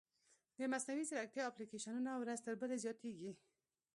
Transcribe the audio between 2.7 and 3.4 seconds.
زیاتېږي.